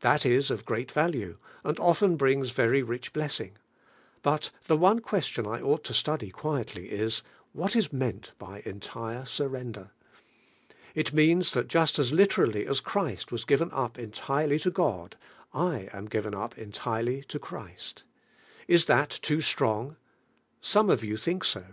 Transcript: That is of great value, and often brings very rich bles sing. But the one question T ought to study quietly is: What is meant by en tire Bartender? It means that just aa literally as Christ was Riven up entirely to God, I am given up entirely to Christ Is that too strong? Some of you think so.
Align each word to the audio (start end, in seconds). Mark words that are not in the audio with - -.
That 0.00 0.26
is 0.26 0.50
of 0.50 0.64
great 0.64 0.90
value, 0.90 1.38
and 1.62 1.78
often 1.78 2.16
brings 2.16 2.50
very 2.50 2.82
rich 2.82 3.12
bles 3.12 3.34
sing. 3.34 3.52
But 4.20 4.50
the 4.66 4.76
one 4.76 4.98
question 4.98 5.44
T 5.44 5.62
ought 5.62 5.84
to 5.84 5.94
study 5.94 6.30
quietly 6.32 6.88
is: 6.90 7.22
What 7.52 7.76
is 7.76 7.92
meant 7.92 8.32
by 8.36 8.62
en 8.64 8.80
tire 8.80 9.24
Bartender? 9.38 9.92
It 10.96 11.12
means 11.12 11.52
that 11.52 11.68
just 11.68 12.00
aa 12.00 12.12
literally 12.12 12.66
as 12.66 12.80
Christ 12.80 13.30
was 13.30 13.44
Riven 13.48 13.70
up 13.70 13.96
entirely 13.96 14.58
to 14.58 14.72
God, 14.72 15.16
I 15.54 15.88
am 15.92 16.06
given 16.06 16.34
up 16.34 16.58
entirely 16.58 17.22
to 17.28 17.38
Christ 17.38 18.02
Is 18.66 18.86
that 18.86 19.10
too 19.22 19.40
strong? 19.40 19.94
Some 20.60 20.90
of 20.90 21.04
you 21.04 21.16
think 21.16 21.44
so. 21.44 21.64